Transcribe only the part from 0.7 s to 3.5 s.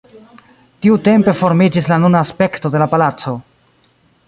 Tiutempe formiĝis la nuna aspekto de la palaco.